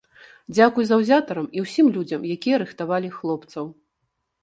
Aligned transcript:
Дзякуй 0.55 0.87
заўзятарам 0.91 1.47
і 1.59 1.63
ўсім 1.67 1.93
людзям, 1.99 2.27
якія 2.39 2.65
рыхтавалі 2.65 3.15
хлопцаў. 3.21 3.65